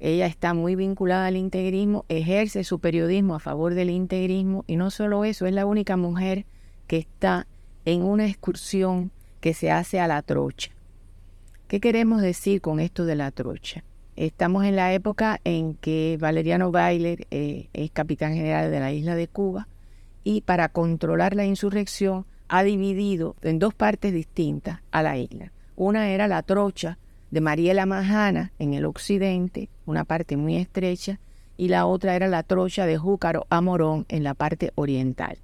Ella 0.00 0.26
está 0.26 0.52
muy 0.52 0.74
vinculada 0.74 1.28
al 1.28 1.38
integrismo, 1.38 2.04
ejerce 2.10 2.62
su 2.62 2.78
periodismo 2.78 3.34
a 3.34 3.40
favor 3.40 3.72
del 3.72 3.88
integrismo 3.88 4.64
y 4.66 4.76
no 4.76 4.90
solo 4.90 5.24
eso, 5.24 5.46
es 5.46 5.54
la 5.54 5.64
única 5.64 5.96
mujer 5.96 6.44
que 6.86 6.98
está 6.98 7.46
en 7.86 8.02
una 8.02 8.26
excursión 8.26 9.12
que 9.40 9.54
se 9.54 9.70
hace 9.70 9.98
a 9.98 10.08
la 10.08 10.20
trocha. 10.20 10.72
¿Qué 11.68 11.80
queremos 11.80 12.20
decir 12.20 12.60
con 12.60 12.80
esto 12.80 13.06
de 13.06 13.16
la 13.16 13.30
trocha? 13.30 13.82
Estamos 14.16 14.64
en 14.64 14.76
la 14.76 14.94
época 14.94 15.40
en 15.44 15.74
que 15.74 16.16
Valeriano 16.18 16.72
Bailer 16.72 17.26
eh, 17.30 17.68
es 17.74 17.90
capitán 17.90 18.34
general 18.34 18.70
de 18.70 18.80
la 18.80 18.90
isla 18.90 19.14
de 19.14 19.28
Cuba 19.28 19.68
y 20.24 20.40
para 20.40 20.70
controlar 20.70 21.36
la 21.36 21.44
insurrección 21.44 22.24
ha 22.48 22.62
dividido 22.62 23.36
en 23.42 23.58
dos 23.58 23.74
partes 23.74 24.14
distintas 24.14 24.80
a 24.90 25.02
la 25.02 25.18
isla. 25.18 25.52
Una 25.76 26.08
era 26.08 26.28
la 26.28 26.42
trocha, 26.42 26.98
de 27.30 27.40
Mariela 27.42 27.84
Majana 27.84 28.52
en 28.58 28.72
el 28.72 28.86
occidente, 28.86 29.68
una 29.84 30.04
parte 30.04 30.36
muy 30.36 30.56
estrecha, 30.56 31.18
y 31.58 31.68
la 31.68 31.84
otra 31.84 32.16
era 32.16 32.28
la 32.28 32.42
trocha 32.42 32.86
de 32.86 32.96
Júcaro 32.96 33.46
a 33.50 33.60
Morón 33.60 34.06
en 34.08 34.22
la 34.22 34.32
parte 34.32 34.72
oriental. 34.76 35.38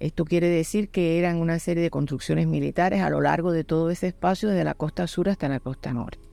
Esto 0.00 0.24
quiere 0.24 0.48
decir 0.48 0.88
que 0.88 1.18
eran 1.18 1.36
una 1.36 1.58
serie 1.58 1.82
de 1.82 1.90
construcciones 1.90 2.46
militares 2.46 3.02
a 3.02 3.10
lo 3.10 3.20
largo 3.20 3.52
de 3.52 3.62
todo 3.62 3.90
ese 3.90 4.08
espacio, 4.08 4.48
desde 4.48 4.64
la 4.64 4.74
costa 4.74 5.06
sur 5.06 5.28
hasta 5.28 5.48
la 5.48 5.60
costa 5.60 5.92
norte. 5.92 6.25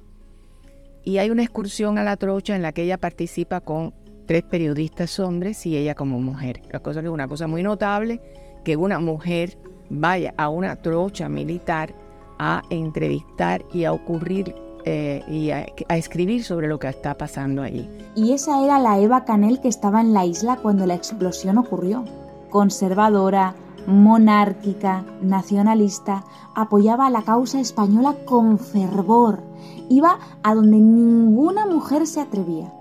Y 1.03 1.17
hay 1.17 1.29
una 1.29 1.43
excursión 1.43 1.98
a 1.98 2.03
la 2.03 2.17
trocha 2.17 2.55
en 2.55 2.62
la 2.62 2.72
que 2.72 2.83
ella 2.83 2.98
participa 2.98 3.62
con 3.62 3.93
tres 4.25 4.43
periodistas 4.43 5.19
hombres 5.19 5.65
y 5.65 5.75
ella 5.77 5.95
como 5.95 6.19
mujer. 6.19 6.62
La 6.72 6.79
cosa 6.79 7.01
es 7.01 7.07
una 7.07 7.27
cosa 7.27 7.48
muy 7.48 7.63
notable 7.63 8.22
que 8.63 8.77
una 8.77 9.00
mujer 9.00 9.57
vaya 9.89 10.33
a 10.38 10.50
una 10.50 10.75
trocha 10.77 11.29
militar 11.29 11.93
a 12.39 12.62
entrevistar 12.69 13.63
y 13.74 13.83
a 13.83 13.93
ocurrir 13.93 14.55
eh, 14.86 15.24
y 15.29 15.51
a, 15.51 15.65
escribir 15.95 16.43
sobre 16.43 16.67
lo 16.67 16.77
que 16.77 16.89
está 16.89 17.15
pasando 17.17 17.62
allí. 17.62 17.89
Y 18.15 18.33
esa 18.33 18.63
era 18.63 18.79
la 18.79 19.00
Eva 19.00 19.24
Canel 19.24 19.62
que 19.62 19.69
estaba 19.69 20.01
en 20.01 20.13
la 20.13 20.25
isla 20.25 20.57
cuando 20.57 20.86
la 20.86 20.95
explosión 20.95 21.57
ocurrió. 21.57 22.03
Conservadora, 22.50 23.55
monárquica, 23.87 25.03
nacionalista, 25.21 26.23
apoyaba 26.55 27.07
a 27.07 27.09
la 27.09 27.23
causa 27.23 27.59
española 27.59 28.15
con 28.25 28.59
fervor. 28.59 29.43
Iba 29.89 30.19
a 30.43 30.55
donde 30.55 30.77
ninguna 30.77 31.65
mujer 31.65 32.07
se 32.07 32.21
atrevía. 32.21 32.71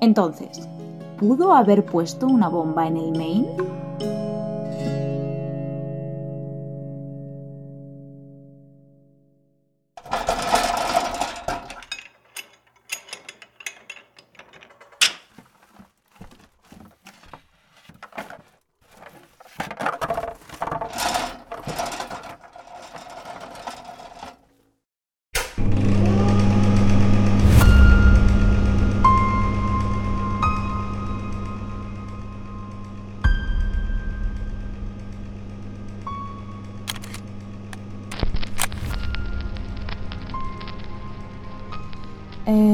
Entonces, 0.00 0.68
¿pudo 1.18 1.52
haber 1.54 1.84
puesto 1.84 2.26
una 2.26 2.48
bomba 2.48 2.86
en 2.86 2.96
el 2.96 3.12
Maine? 3.12 3.83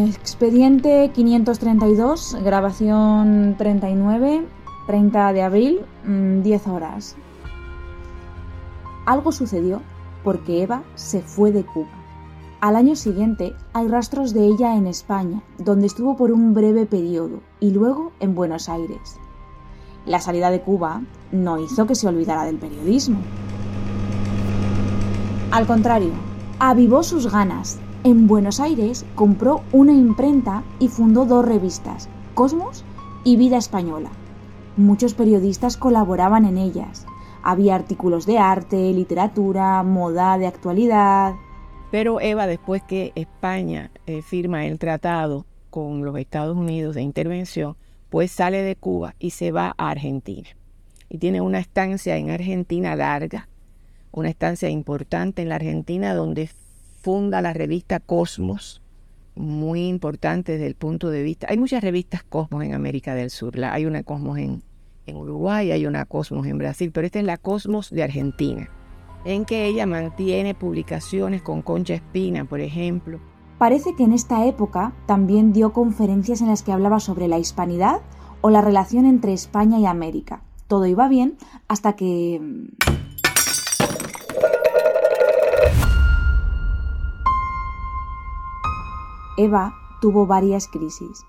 Expediente 0.09 1.11
532, 1.15 2.39
grabación 2.43 3.55
39, 3.59 4.47
30 4.87 5.33
de 5.35 5.43
abril, 5.43 5.81
10 6.07 6.67
mm, 6.67 6.71
horas. 6.71 7.17
Algo 9.05 9.31
sucedió 9.31 9.83
porque 10.25 10.63
Eva 10.63 10.83
se 10.95 11.21
fue 11.21 11.53
de 11.53 11.67
Cuba. 11.67 11.91
Al 12.63 12.77
año 12.77 12.97
siguiente 12.97 13.53
hay 13.75 13.89
rastros 13.89 14.33
de 14.33 14.47
ella 14.47 14.75
en 14.75 14.87
España, 14.87 15.43
donde 15.59 15.87
estuvo 15.87 16.17
por 16.17 16.33
un 16.33 16.55
breve 16.55 16.87
periodo, 16.87 17.41
y 17.61 17.71
luego 17.71 18.13
en 18.21 18.35
Buenos 18.35 18.71
Aires. 18.71 19.19
La 20.07 20.21
salida 20.21 20.51
de 20.51 20.63
Cuba 20.63 21.03
no 21.31 21.59
hizo 21.59 21.87
que 21.87 21.95
se 21.95 22.09
olvidara 22.09 22.45
del 22.45 22.57
periodismo. 22.57 23.19
Al 25.51 25.67
contrario, 25.67 26.13
avivó 26.59 27.03
sus 27.03 27.31
ganas 27.31 27.79
en 28.05 28.27
Buenos 28.27 28.61
Aires 28.61 29.05
compró 29.15 29.63
una 29.73 29.93
imprenta 29.93 30.63
y 30.79 30.89
fundó 30.89 31.27
dos 31.27 31.45
revistas, 31.45 32.09
Cosmos 32.35 32.85
y 33.25 33.37
Vida 33.37 33.59
Española. 33.59 34.11
Muchos 34.77 35.15
periodistas 35.15 35.77
colaboraban 35.77 36.47
en 36.47 36.57
ellas. 36.57 37.07
Había 37.43 37.75
artículos 37.75 38.25
de 38.25 38.39
arte, 38.39 38.93
literatura, 38.93 39.83
moda, 39.83 40.39
de 40.39 40.47
actualidad. 40.47 41.35
Pero 41.91 42.21
Eva, 42.21 42.47
después 42.47 42.83
que 42.83 43.13
España 43.15 43.91
eh, 44.07 44.23
firma 44.23 44.65
el 44.67 44.79
tratado 44.79 45.45
con 45.69 46.05
los 46.05 46.17
Estados 46.17 46.57
Unidos 46.57 46.95
de 46.95 47.03
intervención, 47.03 47.77
pues 48.09 48.31
sale 48.31 48.63
de 48.63 48.77
Cuba 48.77 49.15
y 49.19 49.31
se 49.31 49.53
va 49.53 49.75
a 49.77 49.91
Argentina. 49.91 50.49
Y 51.09 51.19
tiene 51.19 51.41
una 51.41 51.59
estancia 51.59 52.17
en 52.17 52.31
Argentina 52.31 52.97
larga, 52.97 53.49
una 54.13 54.29
estancia 54.29 54.69
importante 54.71 55.43
en 55.43 55.49
la 55.49 55.57
Argentina 55.57 56.15
donde 56.15 56.51
funda 57.01 57.41
la 57.41 57.53
revista 57.53 57.99
Cosmos, 58.01 58.83
muy 59.35 59.89
importante 59.89 60.53
desde 60.53 60.67
el 60.67 60.75
punto 60.75 61.11
de 61.11 61.23
vista. 61.23 61.47
Hay 61.51 61.59
muchas 61.59 61.83
revistas 61.83 62.23
Cosmos 62.23 62.63
en 62.65 62.75
América 62.75 63.15
del 63.15 63.31
Sur. 63.31 63.59
hay 63.65 63.87
una 63.87 64.03
Cosmos 64.03 64.39
en, 64.39 64.63
en 65.07 65.17
Uruguay, 65.17 65.73
hay 65.73 65.87
una 65.87 66.05
Cosmos 66.05 66.47
en 66.47 66.59
Brasil, 66.59 66.91
pero 66.93 67.07
esta 67.07 67.19
es 67.19 67.25
la 67.25 67.39
Cosmos 67.39 67.91
de 67.91 68.03
Argentina, 68.03 68.69
en 69.25 69.45
que 69.45 69.67
ella 69.67 69.87
mantiene 69.87 70.55
publicaciones 70.55 71.43
con 71.43 71.63
Concha 71.63 71.95
Espina, 71.95 72.45
por 72.45 72.61
ejemplo. 72.61 73.19
Parece 73.59 73.95
que 73.95 74.05
en 74.05 74.13
esta 74.13 74.47
época 74.47 74.95
también 75.07 75.53
dio 75.53 75.73
conferencias 75.73 76.41
en 76.41 76.49
las 76.49 76.63
que 76.63 76.73
hablaba 76.73 77.01
sobre 77.01 77.29
la 77.29 77.39
hispanidad 77.39 78.01
o 78.41 78.51
la 78.51 78.63
relación 78.63 79.07
entre 79.07 79.33
España 79.33 79.79
y 79.79 79.87
América. 79.87 80.43
Todo 80.67 80.87
iba 80.87 81.09
bien 81.09 81.37
hasta 81.69 81.95
que... 81.95 82.41
Eva 89.43 89.75
tuvo 90.03 90.27
varias 90.27 90.69
crisis, 90.69 91.25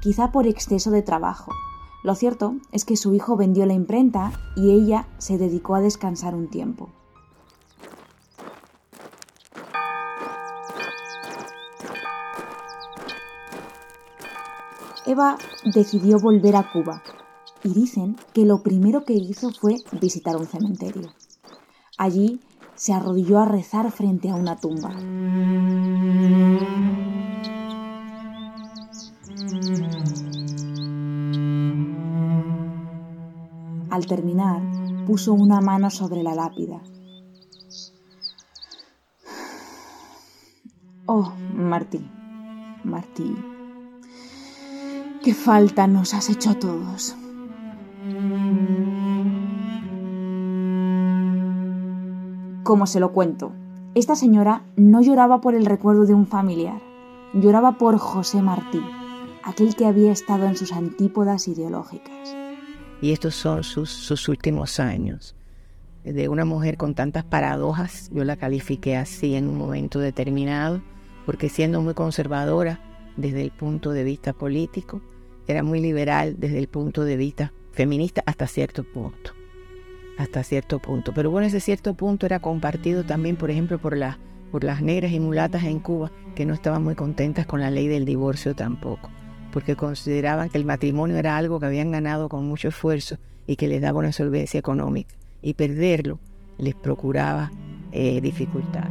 quizá 0.00 0.30
por 0.30 0.46
exceso 0.46 0.92
de 0.92 1.02
trabajo. 1.02 1.50
Lo 2.04 2.14
cierto 2.14 2.54
es 2.70 2.84
que 2.84 2.96
su 2.96 3.16
hijo 3.16 3.36
vendió 3.36 3.66
la 3.66 3.72
imprenta 3.72 4.30
y 4.54 4.70
ella 4.70 5.08
se 5.18 5.38
dedicó 5.38 5.74
a 5.74 5.80
descansar 5.80 6.36
un 6.36 6.46
tiempo. 6.46 6.88
Eva 15.04 15.38
decidió 15.74 16.20
volver 16.20 16.54
a 16.54 16.70
Cuba 16.70 17.02
y 17.64 17.74
dicen 17.74 18.16
que 18.32 18.46
lo 18.46 18.62
primero 18.62 19.04
que 19.04 19.14
hizo 19.14 19.50
fue 19.50 19.78
visitar 20.00 20.36
un 20.36 20.46
cementerio. 20.46 21.12
Allí 21.98 22.40
se 22.76 22.92
arrodilló 22.92 23.40
a 23.40 23.46
rezar 23.46 23.90
frente 23.90 24.30
a 24.30 24.36
una 24.36 24.60
tumba. 24.60 24.94
Al 33.90 34.06
terminar, 34.06 34.62
puso 35.06 35.32
una 35.34 35.60
mano 35.60 35.90
sobre 35.90 36.22
la 36.22 36.34
lápida. 36.34 36.80
Oh, 41.06 41.32
Martí, 41.54 42.08
Martí, 42.84 43.36
qué 45.22 45.34
falta 45.34 45.86
nos 45.86 46.14
has 46.14 46.30
hecho 46.30 46.50
a 46.50 46.54
todos. 46.54 47.14
¿Cómo 52.62 52.86
se 52.86 53.00
lo 53.00 53.12
cuento? 53.12 53.52
Esta 53.94 54.16
señora 54.16 54.64
no 54.76 55.02
lloraba 55.02 55.42
por 55.42 55.54
el 55.54 55.66
recuerdo 55.66 56.06
de 56.06 56.14
un 56.14 56.26
familiar, 56.26 56.80
lloraba 57.34 57.76
por 57.76 57.98
José 57.98 58.40
Martí, 58.40 58.80
aquel 59.42 59.76
que 59.76 59.84
había 59.84 60.12
estado 60.12 60.46
en 60.46 60.56
sus 60.56 60.72
antípodas 60.72 61.46
ideológicas. 61.46 62.34
Y 63.02 63.12
estos 63.12 63.34
son 63.34 63.64
sus, 63.64 64.28
últimos 64.28 64.80
años. 64.80 65.36
De 66.04 66.28
una 66.28 66.46
mujer 66.46 66.78
con 66.78 66.94
tantas 66.94 67.24
paradojas, 67.24 68.08
yo 68.12 68.24
la 68.24 68.36
califiqué 68.36 68.96
así 68.96 69.34
en 69.34 69.46
un 69.46 69.58
momento 69.58 69.98
determinado, 69.98 70.80
porque 71.26 71.50
siendo 71.50 71.82
muy 71.82 71.92
conservadora 71.92 72.80
desde 73.18 73.42
el 73.42 73.50
punto 73.50 73.90
de 73.90 74.04
vista 74.04 74.32
político, 74.32 75.02
era 75.46 75.62
muy 75.62 75.80
liberal 75.80 76.36
desde 76.38 76.58
el 76.58 76.68
punto 76.68 77.04
de 77.04 77.16
vista 77.16 77.52
feminista 77.72 78.22
hasta 78.24 78.46
cierto 78.46 78.84
punto. 78.84 79.32
Hasta 80.18 80.42
cierto 80.42 80.78
punto. 80.78 81.12
Pero 81.14 81.30
bueno, 81.30 81.46
ese 81.46 81.60
cierto 81.60 81.94
punto 81.94 82.26
era 82.26 82.40
compartido 82.40 83.04
también, 83.04 83.36
por 83.36 83.50
ejemplo, 83.50 83.78
por, 83.78 83.96
por 84.50 84.64
las 84.64 84.82
negras 84.82 85.12
y 85.12 85.20
mulatas 85.20 85.64
en 85.64 85.80
Cuba, 85.80 86.10
que 86.34 86.46
no 86.46 86.54
estaban 86.54 86.84
muy 86.84 86.94
contentas 86.94 87.46
con 87.46 87.60
la 87.60 87.70
ley 87.70 87.88
del 87.88 88.04
divorcio 88.04 88.54
tampoco 88.54 89.10
porque 89.52 89.76
consideraban 89.76 90.48
que 90.48 90.58
el 90.58 90.64
matrimonio 90.64 91.16
era 91.16 91.36
algo 91.36 91.60
que 91.60 91.66
habían 91.66 91.92
ganado 91.92 92.28
con 92.28 92.48
mucho 92.48 92.68
esfuerzo 92.68 93.18
y 93.46 93.56
que 93.56 93.68
les 93.68 93.80
daba 93.82 94.00
una 94.00 94.12
solvencia 94.12 94.58
económica, 94.58 95.14
y 95.42 95.54
perderlo 95.54 96.18
les 96.58 96.74
procuraba 96.74 97.52
eh, 97.92 98.20
dificultades. 98.20 98.90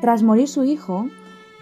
Tras 0.00 0.22
morir 0.22 0.48
su 0.48 0.64
hijo, 0.64 1.06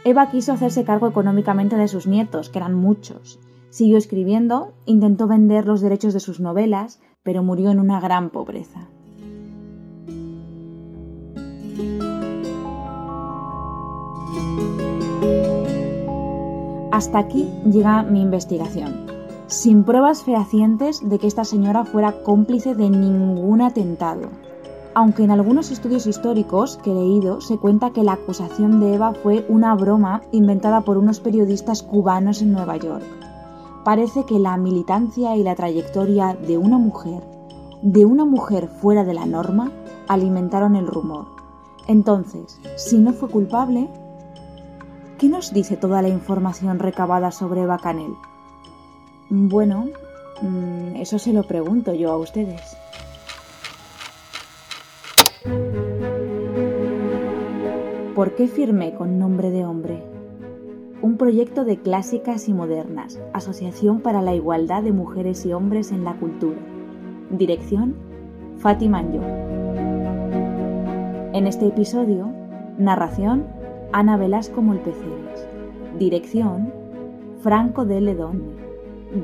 Eva 0.05 0.31
quiso 0.31 0.53
hacerse 0.53 0.85
cargo 0.85 1.07
económicamente 1.09 1.77
de 1.77 1.89
sus 1.89 2.07
nietos, 2.07 2.49
que 2.49 2.59
eran 2.59 2.75
muchos. 2.75 3.39
Siguió 3.71 3.99
escribiendo, 3.99 4.73
intentó 4.85 5.29
vender 5.29 5.67
los 5.67 5.81
derechos 5.81 6.13
de 6.13 6.21
sus 6.21 6.41
novelas, 6.41 7.01
pero 7.23 7.43
murió 7.43 7.71
en 7.71 7.79
una 7.79 8.01
gran 8.01 8.31
pobreza. 8.31 8.89
Hasta 16.91 17.19
aquí 17.21 17.49
llega 17.65 18.03
mi 18.03 18.21
investigación, 18.21 19.07
sin 19.47 19.85
pruebas 19.85 20.25
fehacientes 20.25 21.01
de 21.09 21.19
que 21.19 21.29
esta 21.29 21.45
señora 21.45 21.85
fuera 21.85 22.23
cómplice 22.25 22.75
de 22.75 22.91
ningún 22.91 23.63
atentado. 23.63 24.29
Aunque 24.95 25.23
en 25.23 25.31
algunos 25.31 25.71
estudios 25.71 26.09
históricos 26.09 26.77
que 26.79 26.91
he 26.91 26.95
leído 26.95 27.41
se 27.41 27.57
cuenta 27.57 27.93
que 27.93 28.03
la 28.03 28.15
acusación 28.15 28.81
de 28.81 28.95
Eva 28.95 29.15
fue 29.15 29.47
una 29.49 29.75
broma 29.77 30.23
inventada 30.33 30.81
por 30.81 30.99
unos 30.99 31.21
periodistas 31.21 31.85
cubanos 31.85 32.43
en 32.43 32.53
Nueva 32.53 32.77
York. 32.77 33.20
Parece 33.85 34.25
que 34.25 34.39
la 34.39 34.57
militancia 34.57 35.37
y 35.37 35.43
la 35.43 35.55
trayectoria 35.55 36.35
de 36.35 36.59
una 36.59 36.79
mujer, 36.79 37.23
de 37.83 38.05
una 38.05 38.25
mujer 38.25 38.69
fuera 38.69 39.05
de 39.05 39.15
la 39.15 39.27
norma, 39.27 39.73
alimentaron 40.09 40.77
el 40.77 40.87
rumor. 40.87 41.27
Entonces, 41.87 42.61
si 42.77 42.99
no 42.99 43.13
fue 43.13 43.29
culpable, 43.29 43.89
¿Qué 45.21 45.29
nos 45.29 45.53
dice 45.53 45.77
toda 45.77 46.01
la 46.01 46.09
información 46.09 46.79
recabada 46.79 47.31
sobre 47.31 47.67
Bacanel? 47.67 48.15
Bueno, 49.29 49.85
mm, 50.41 50.97
eso 50.97 51.19
se 51.19 51.35
lo 51.35 51.43
pregunto 51.43 51.93
yo 51.93 52.11
a 52.11 52.17
ustedes. 52.17 52.63
¿Por 58.15 58.35
qué 58.35 58.49
firmé 58.49 58.95
con 58.95 59.19
nombre 59.19 59.51
de 59.51 59.67
hombre? 59.67 60.20
Un 61.03 61.17
proyecto 61.17 61.65
de 61.65 61.79
clásicas 61.79 62.47
y 62.47 62.53
modernas, 62.53 63.19
Asociación 63.33 64.01
para 64.01 64.21
la 64.21 64.35
Igualdad 64.35 64.83
de 64.83 64.93
Mujeres 64.93 65.47
y 65.47 65.55
Hombres 65.55 65.93
en 65.93 66.05
la 66.05 66.13
Cultura. 66.13 66.59
Dirección, 67.31 67.95
Fátima 68.59 68.99
Anjo. 68.99 69.25
En 71.33 71.47
este 71.47 71.69
episodio, 71.69 72.29
narración, 72.77 73.47
Ana 73.93 74.19
Velasco 74.19 74.61
Molpeceres. 74.61 75.49
Dirección, 75.99 76.71
Franco 77.41 77.87
de 77.87 78.03
Ledón. 78.03 78.43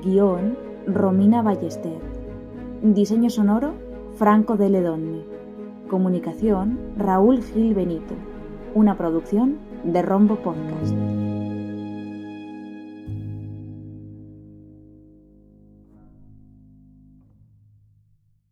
Guión, 0.03 0.57
Romina 0.87 1.43
Ballester. 1.43 2.01
Diseño 2.83 3.29
sonoro, 3.29 3.75
Franco 4.15 4.57
de 4.57 4.71
Ledón. 4.71 5.25
Comunicación, 5.91 6.79
Raúl 6.97 7.43
Gil 7.43 7.75
Benito. 7.75 8.15
Una 8.75 8.97
producción 8.97 9.59
de 9.85 10.01
Rombo 10.01 10.37
Podcast. 10.37 11.26